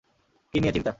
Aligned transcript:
কি 0.53 0.57
নিয়ে 0.59 0.73
চিন্তা? 0.73 0.89